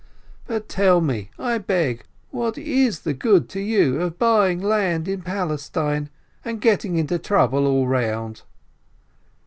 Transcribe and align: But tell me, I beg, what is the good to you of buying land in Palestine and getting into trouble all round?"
But 0.47 0.67
tell 0.67 0.99
me, 0.99 1.29
I 1.37 1.59
beg, 1.59 2.05
what 2.31 2.57
is 2.57 3.01
the 3.01 3.13
good 3.13 3.47
to 3.49 3.59
you 3.59 4.01
of 4.01 4.17
buying 4.17 4.59
land 4.59 5.07
in 5.07 5.21
Palestine 5.21 6.09
and 6.43 6.59
getting 6.59 6.97
into 6.97 7.19
trouble 7.19 7.67
all 7.67 7.85
round?" 7.87 8.41